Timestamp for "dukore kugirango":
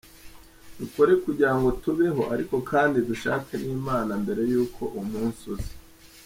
0.79-1.67